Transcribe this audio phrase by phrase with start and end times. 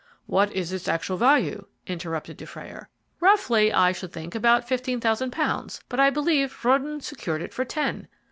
[0.25, 2.89] "What is its actual value?" interrupted Dufrayer.
[3.19, 7.65] "Roughly, I should think about fifteen thousand pounds, but I believe Röden secured it for
[7.65, 8.07] ten.